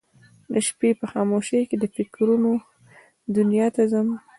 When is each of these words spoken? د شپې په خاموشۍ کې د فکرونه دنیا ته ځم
د 0.51 0.53
شپې 0.67 0.89
په 0.99 1.05
خاموشۍ 1.11 1.61
کې 1.69 1.75
د 1.79 1.85
فکرونه 1.95 2.51
دنیا 3.35 3.67
ته 3.75 3.81
ځم 3.91 4.07